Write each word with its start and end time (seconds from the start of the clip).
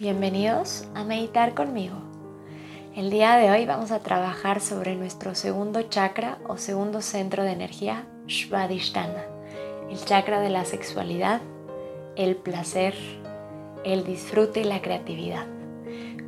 Bienvenidos 0.00 0.84
a 0.94 1.02
meditar 1.02 1.54
conmigo. 1.54 1.96
El 2.94 3.10
día 3.10 3.34
de 3.34 3.50
hoy 3.50 3.66
vamos 3.66 3.90
a 3.90 3.98
trabajar 3.98 4.60
sobre 4.60 4.94
nuestro 4.94 5.34
segundo 5.34 5.82
chakra 5.82 6.38
o 6.46 6.56
segundo 6.56 7.02
centro 7.02 7.42
de 7.42 7.50
energía, 7.50 8.06
Svadhisthana, 8.28 9.24
el 9.90 9.98
chakra 10.04 10.38
de 10.38 10.50
la 10.50 10.64
sexualidad, 10.64 11.40
el 12.14 12.36
placer, 12.36 12.94
el 13.82 14.04
disfrute 14.04 14.60
y 14.60 14.64
la 14.64 14.82
creatividad. 14.82 15.46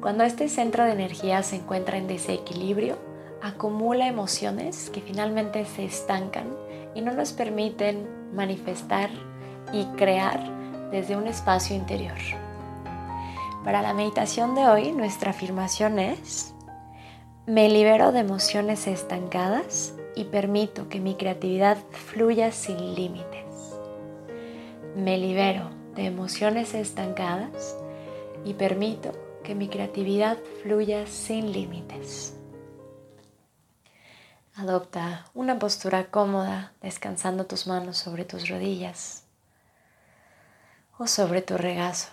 Cuando 0.00 0.24
este 0.24 0.48
centro 0.48 0.84
de 0.84 0.90
energía 0.90 1.44
se 1.44 1.54
encuentra 1.54 1.96
en 1.96 2.08
desequilibrio, 2.08 2.98
acumula 3.40 4.08
emociones 4.08 4.90
que 4.90 5.00
finalmente 5.00 5.64
se 5.64 5.84
estancan 5.84 6.56
y 6.96 7.02
no 7.02 7.12
nos 7.12 7.32
permiten 7.32 8.34
manifestar 8.34 9.10
y 9.72 9.84
crear 9.96 10.40
desde 10.90 11.16
un 11.16 11.28
espacio 11.28 11.76
interior. 11.76 12.18
Para 13.64 13.82
la 13.82 13.92
meditación 13.92 14.54
de 14.54 14.66
hoy, 14.66 14.92
nuestra 14.92 15.32
afirmación 15.32 15.98
es, 15.98 16.54
me 17.46 17.68
libero 17.68 18.10
de 18.10 18.20
emociones 18.20 18.86
estancadas 18.86 19.92
y 20.16 20.24
permito 20.24 20.88
que 20.88 20.98
mi 20.98 21.14
creatividad 21.14 21.76
fluya 21.90 22.52
sin 22.52 22.94
límites. 22.94 23.76
Me 24.96 25.18
libero 25.18 25.68
de 25.94 26.06
emociones 26.06 26.72
estancadas 26.72 27.76
y 28.46 28.54
permito 28.54 29.12
que 29.44 29.54
mi 29.54 29.68
creatividad 29.68 30.38
fluya 30.62 31.06
sin 31.06 31.52
límites. 31.52 32.36
Adopta 34.54 35.26
una 35.34 35.58
postura 35.58 36.10
cómoda, 36.10 36.72
descansando 36.80 37.44
tus 37.44 37.66
manos 37.66 37.98
sobre 37.98 38.24
tus 38.24 38.48
rodillas 38.48 39.24
o 40.98 41.06
sobre 41.06 41.42
tu 41.42 41.58
regazo. 41.58 42.10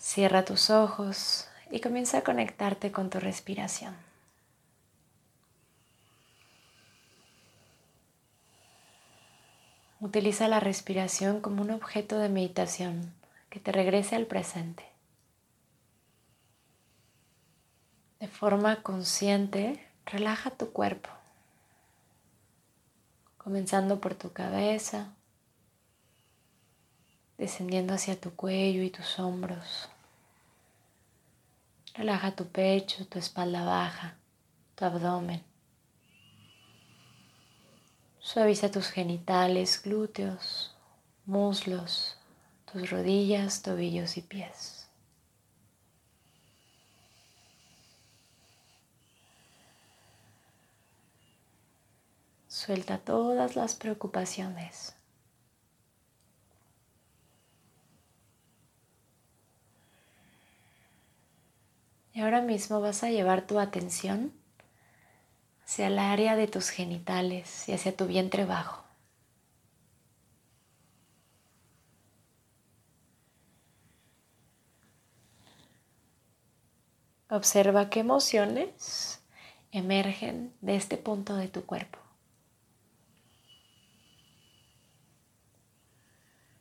Cierra 0.00 0.46
tus 0.46 0.70
ojos 0.70 1.46
y 1.70 1.80
comienza 1.80 2.18
a 2.18 2.22
conectarte 2.22 2.90
con 2.90 3.10
tu 3.10 3.20
respiración. 3.20 3.94
Utiliza 10.00 10.48
la 10.48 10.58
respiración 10.58 11.42
como 11.42 11.60
un 11.60 11.70
objeto 11.70 12.18
de 12.18 12.30
meditación 12.30 13.12
que 13.50 13.60
te 13.60 13.72
regrese 13.72 14.16
al 14.16 14.24
presente. 14.24 14.88
De 18.20 18.28
forma 18.28 18.82
consciente, 18.82 19.86
relaja 20.06 20.50
tu 20.50 20.72
cuerpo, 20.72 21.10
comenzando 23.36 24.00
por 24.00 24.14
tu 24.14 24.32
cabeza, 24.32 25.12
descendiendo 27.40 27.94
hacia 27.94 28.20
tu 28.20 28.36
cuello 28.36 28.82
y 28.82 28.90
tus 28.90 29.18
hombros. 29.18 29.88
Relaja 31.94 32.36
tu 32.36 32.46
pecho, 32.46 33.06
tu 33.06 33.18
espalda 33.18 33.64
baja, 33.64 34.14
tu 34.74 34.84
abdomen. 34.84 35.42
Suaviza 38.18 38.70
tus 38.70 38.90
genitales, 38.90 39.80
glúteos, 39.82 40.76
muslos, 41.24 42.18
tus 42.70 42.90
rodillas, 42.90 43.62
tobillos 43.62 44.18
y 44.18 44.20
pies. 44.20 44.86
Suelta 52.48 52.98
todas 52.98 53.56
las 53.56 53.76
preocupaciones. 53.76 54.99
Y 62.20 62.22
ahora 62.22 62.42
mismo 62.42 62.82
vas 62.82 63.02
a 63.02 63.08
llevar 63.08 63.46
tu 63.46 63.58
atención 63.58 64.34
hacia 65.64 65.86
el 65.86 65.98
área 65.98 66.36
de 66.36 66.48
tus 66.48 66.68
genitales 66.68 67.66
y 67.66 67.72
hacia 67.72 67.96
tu 67.96 68.06
vientre 68.06 68.44
bajo. 68.44 68.84
Observa 77.30 77.88
qué 77.88 78.00
emociones 78.00 79.22
emergen 79.72 80.52
de 80.60 80.76
este 80.76 80.98
punto 80.98 81.36
de 81.36 81.48
tu 81.48 81.64
cuerpo. 81.64 82.00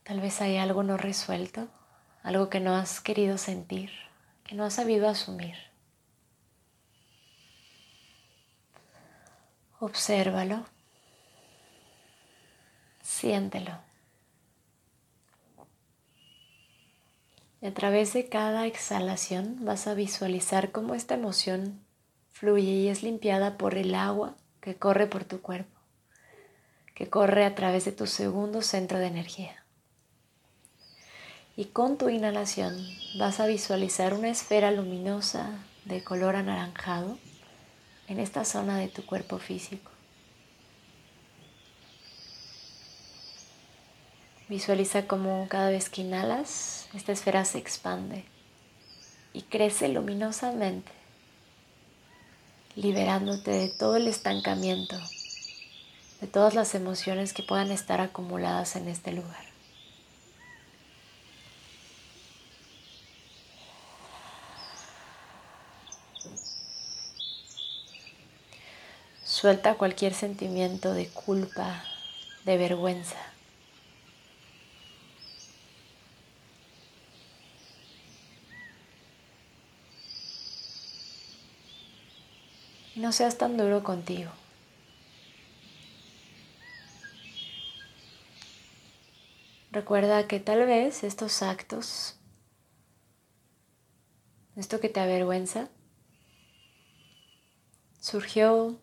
Tal 0.03 0.21
vez 0.21 0.39
hay 0.39 0.55
algo 0.55 0.83
no 0.83 0.95
resuelto, 0.95 1.67
algo 2.23 2.49
que 2.49 2.61
no 2.61 2.75
has 2.75 3.01
querido 3.01 3.37
sentir 3.37 4.08
que 4.49 4.55
no 4.55 4.65
has 4.65 4.73
sabido 4.73 5.07
asumir. 5.07 5.53
Obsérvalo, 9.79 10.65
siéntelo. 13.03 13.77
Y 17.61 17.67
a 17.67 17.73
través 17.75 18.13
de 18.13 18.27
cada 18.27 18.65
exhalación 18.65 19.63
vas 19.63 19.85
a 19.85 19.93
visualizar 19.93 20.71
cómo 20.71 20.95
esta 20.95 21.13
emoción 21.13 21.85
fluye 22.31 22.71
y 22.71 22.87
es 22.87 23.03
limpiada 23.03 23.55
por 23.55 23.75
el 23.75 23.93
agua 23.93 24.35
que 24.61 24.75
corre 24.75 25.05
por 25.05 25.25
tu 25.25 25.43
cuerpo, 25.43 25.79
que 26.95 27.07
corre 27.07 27.45
a 27.45 27.53
través 27.53 27.85
de 27.85 27.91
tu 27.91 28.07
segundo 28.07 28.63
centro 28.63 28.97
de 28.97 29.05
energía 29.05 29.63
y 31.55 31.65
con 31.65 31.97
tu 31.97 32.09
inhalación 32.09 32.77
vas 33.17 33.39
a 33.39 33.45
visualizar 33.45 34.13
una 34.13 34.29
esfera 34.29 34.71
luminosa 34.71 35.49
de 35.85 36.03
color 36.03 36.35
anaranjado 36.35 37.17
en 38.07 38.19
esta 38.19 38.45
zona 38.45 38.77
de 38.77 38.87
tu 38.87 39.05
cuerpo 39.05 39.39
físico. 39.39 39.91
Visualiza 44.49 45.05
cómo 45.05 45.47
cada 45.47 45.69
vez 45.69 45.89
que 45.89 46.01
inhalas, 46.01 46.87
esta 46.95 47.11
esfera 47.11 47.45
se 47.45 47.59
expande 47.59 48.25
y 49.31 49.43
crece 49.43 49.89
luminosamente, 49.89 50.91
liberándote 52.75 53.51
de 53.51 53.69
todo 53.69 53.95
el 53.95 54.07
estancamiento, 54.07 54.95
de 56.19 56.25
todas 56.25 56.55
las 56.55 56.73
emociones 56.73 57.33
que 57.33 57.43
puedan 57.43 57.69
estar 57.69 58.01
acumuladas 58.01 58.75
en 58.75 58.87
este 58.87 59.11
lugar. 59.11 59.48
Suelta 69.23 69.75
cualquier 69.75 70.13
sentimiento 70.13 70.93
de 70.93 71.07
culpa, 71.07 71.83
de 72.45 72.57
vergüenza. 72.57 73.17
no 82.99 83.13
seas 83.13 83.37
tan 83.37 83.57
duro 83.57 83.81
contigo. 83.81 84.29
Recuerda 89.71 90.27
que 90.27 90.39
tal 90.39 90.65
vez 90.65 91.03
estos 91.03 91.41
actos, 91.41 92.15
esto 94.55 94.79
que 94.79 94.89
te 94.89 94.99
avergüenza, 94.99 95.69
surgió 98.09 98.75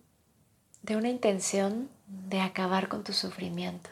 de 0.82 0.94
una 0.94 1.08
intención 1.08 1.90
de 2.06 2.40
acabar 2.40 2.88
con 2.88 3.02
tu 3.02 3.12
sufrimiento. 3.12 3.90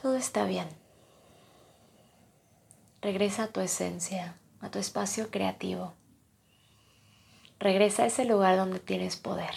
Todo 0.00 0.16
está 0.16 0.46
bien. 0.46 0.66
Regresa 3.02 3.44
a 3.44 3.48
tu 3.48 3.60
esencia, 3.60 4.38
a 4.62 4.70
tu 4.70 4.78
espacio 4.78 5.30
creativo. 5.30 5.92
Regresa 7.60 8.04
a 8.04 8.06
ese 8.06 8.24
lugar 8.24 8.56
donde 8.56 8.80
tienes 8.80 9.16
poder. 9.16 9.54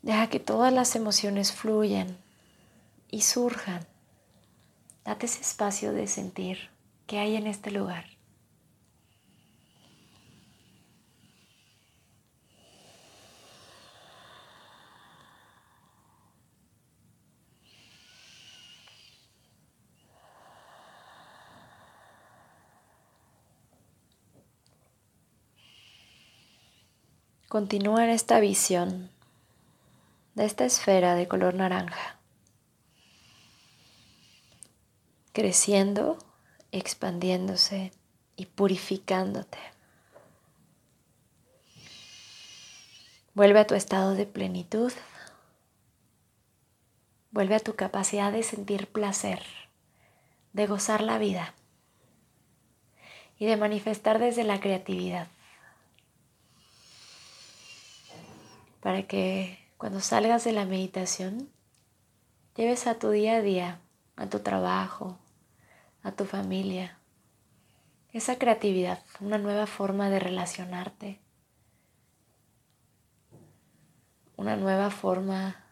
Deja 0.00 0.28
que 0.28 0.40
todas 0.40 0.72
las 0.72 0.96
emociones 0.96 1.52
fluyan 1.52 2.16
y 3.10 3.20
surjan. 3.20 3.86
Date 5.04 5.26
ese 5.26 5.42
espacio 5.42 5.92
de 5.92 6.06
sentir 6.06 6.73
que 7.06 7.18
hay 7.18 7.36
en 7.36 7.46
este 7.46 7.70
lugar. 7.70 8.06
Continúa 27.48 28.04
en 28.04 28.10
esta 28.10 28.40
visión 28.40 29.10
de 30.34 30.44
esta 30.44 30.64
esfera 30.64 31.14
de 31.14 31.28
color 31.28 31.54
naranja. 31.54 32.18
creciendo, 35.34 36.16
expandiéndose 36.74 37.92
y 38.36 38.46
purificándote. 38.46 39.58
Vuelve 43.32 43.60
a 43.60 43.66
tu 43.66 43.76
estado 43.76 44.14
de 44.14 44.26
plenitud. 44.26 44.92
Vuelve 47.30 47.54
a 47.54 47.60
tu 47.60 47.76
capacidad 47.76 48.32
de 48.32 48.42
sentir 48.42 48.88
placer, 48.88 49.42
de 50.52 50.66
gozar 50.66 51.00
la 51.00 51.18
vida 51.18 51.54
y 53.38 53.46
de 53.46 53.56
manifestar 53.56 54.18
desde 54.18 54.42
la 54.42 54.58
creatividad. 54.58 55.28
Para 58.80 59.04
que 59.04 59.58
cuando 59.76 60.00
salgas 60.00 60.42
de 60.42 60.52
la 60.52 60.64
meditación, 60.64 61.50
lleves 62.56 62.86
a 62.88 62.98
tu 62.98 63.10
día 63.10 63.36
a 63.36 63.42
día, 63.42 63.80
a 64.16 64.28
tu 64.28 64.40
trabajo, 64.40 65.18
a 66.04 66.12
tu 66.12 66.26
familia, 66.26 66.98
esa 68.12 68.38
creatividad, 68.38 69.02
una 69.20 69.38
nueva 69.38 69.66
forma 69.66 70.10
de 70.10 70.20
relacionarte, 70.20 71.18
una 74.36 74.54
nueva 74.56 74.90
forma 74.90 75.64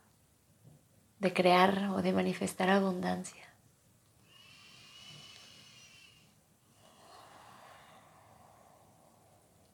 de 1.18 1.34
crear 1.34 1.90
o 1.90 2.00
de 2.00 2.12
manifestar 2.12 2.70
abundancia. 2.70 3.46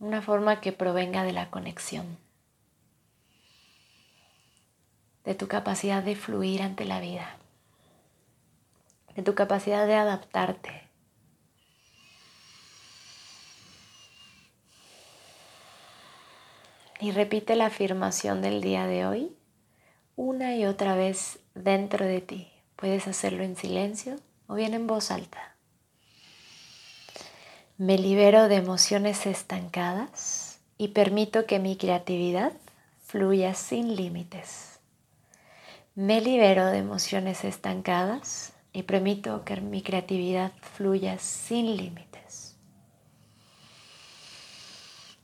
Una 0.01 0.23
forma 0.23 0.61
que 0.61 0.73
provenga 0.73 1.23
de 1.23 1.33
la 1.33 1.51
conexión, 1.51 2.19
de 5.25 5.35
tu 5.35 5.47
capacidad 5.47 6.03
de 6.03 6.17
fluir 6.17 6.63
ante 6.63 6.85
la 6.85 7.01
vida, 7.01 7.39
de 9.19 9.25
tu 9.25 9.35
capacidad 9.35 9.85
de 9.85 9.97
adaptarte 9.97 10.89
Y 17.01 17.11
repite 17.11 17.57
la 17.57 17.67
afirmación 17.67 18.43
del 18.43 18.61
día 18.61 18.87
de 18.87 19.07
hoy 19.07 19.37
una 20.15 20.55
y 20.55 20.67
otra 20.67 20.95
vez 20.95 21.41
dentro 21.57 22.07
de 22.07 22.21
ti. 22.21 22.53
Puedes 22.77 23.09
hacerlo 23.09 23.43
en 23.43 23.57
silencio 23.57 24.21
o 24.47 24.55
bien 24.55 24.73
en 24.73 24.87
voz 24.87 25.11
alta. 25.11 25.57
Me 27.77 27.99
libero 27.99 28.47
de 28.47 28.55
emociones 28.55 29.27
estancadas 29.27 30.61
y 30.77 30.89
permito 30.89 31.45
que 31.45 31.59
mi 31.59 31.77
creatividad 31.77 32.53
fluya 33.05 33.55
sin 33.55 33.97
límites. 33.97 34.79
Me 35.97 36.21
libero 36.21 36.67
de 36.67 36.79
emociones 36.79 37.43
estancadas 37.45 38.53
y 38.73 38.83
permito 38.83 39.45
que 39.45 39.61
mi 39.61 39.83
creatividad 39.83 40.53
fluya 40.61 41.19
sin 41.19 41.77
límites. 41.77 42.57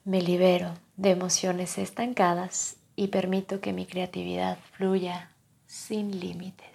Me 0.04 0.20
libero 0.20 0.74
de 0.96 1.10
emociones 1.10 1.78
estancadas 1.78 2.76
y 2.96 3.08
permito 3.08 3.60
que 3.60 3.72
mi 3.72 3.86
creatividad 3.86 4.58
fluya 4.72 5.30
sin 5.66 6.20
límites. 6.20 6.73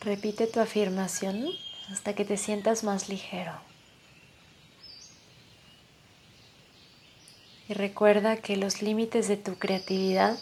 Repite 0.00 0.46
tu 0.46 0.60
afirmación 0.60 1.48
hasta 1.90 2.14
que 2.14 2.24
te 2.24 2.36
sientas 2.36 2.84
más 2.84 3.08
ligero. 3.08 3.52
Y 7.68 7.74
recuerda 7.74 8.36
que 8.36 8.56
los 8.56 8.80
límites 8.80 9.26
de 9.26 9.36
tu 9.36 9.58
creatividad 9.58 10.38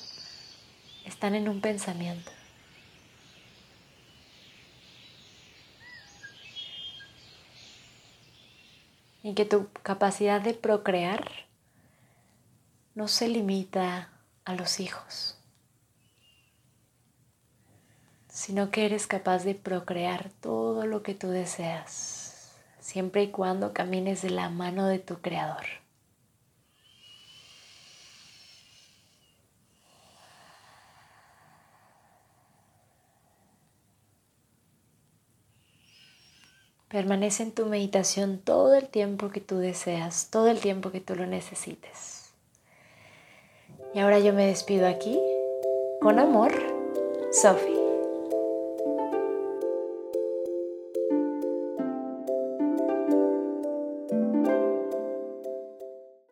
están 1.06 1.34
en 1.34 1.48
un 1.48 1.62
pensamiento. 1.62 2.30
Y 9.22 9.34
que 9.34 9.46
tu 9.46 9.68
capacidad 9.82 10.40
de 10.40 10.52
procrear 10.52 11.30
no 12.94 13.08
se 13.08 13.28
limita 13.28 14.10
a 14.44 14.54
los 14.54 14.80
hijos 14.80 15.35
sino 18.36 18.70
que 18.70 18.84
eres 18.84 19.06
capaz 19.06 19.44
de 19.44 19.54
procrear 19.54 20.28
todo 20.42 20.84
lo 20.84 21.02
que 21.02 21.14
tú 21.14 21.30
deseas, 21.30 22.54
siempre 22.80 23.22
y 23.22 23.30
cuando 23.30 23.72
camines 23.72 24.20
de 24.20 24.28
la 24.28 24.50
mano 24.50 24.86
de 24.86 24.98
tu 24.98 25.22
Creador. 25.22 25.64
Permanece 36.88 37.42
en 37.42 37.52
tu 37.52 37.64
meditación 37.64 38.38
todo 38.38 38.74
el 38.74 38.90
tiempo 38.90 39.30
que 39.30 39.40
tú 39.40 39.56
deseas, 39.56 40.28
todo 40.28 40.48
el 40.48 40.60
tiempo 40.60 40.90
que 40.90 41.00
tú 41.00 41.14
lo 41.14 41.26
necesites. 41.26 42.34
Y 43.94 44.00
ahora 44.00 44.18
yo 44.18 44.34
me 44.34 44.44
despido 44.46 44.86
aquí. 44.86 45.18
Con 46.02 46.18
amor, 46.18 46.52
Sophie. 47.32 47.75